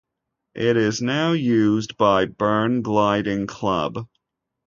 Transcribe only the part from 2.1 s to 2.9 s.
Burn